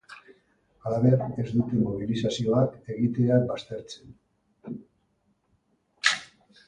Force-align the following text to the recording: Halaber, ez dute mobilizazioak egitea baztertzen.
Halaber, 0.85 1.17
ez 1.43 1.45
dute 1.57 1.81
mobilizazioak 1.81 2.79
egitea 2.95 3.39
baztertzen. 3.51 4.17